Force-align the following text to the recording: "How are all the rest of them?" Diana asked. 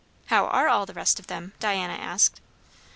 "How 0.33 0.47
are 0.47 0.67
all 0.67 0.87
the 0.87 0.95
rest 0.95 1.19
of 1.19 1.27
them?" 1.27 1.53
Diana 1.59 1.93
asked. 1.93 2.41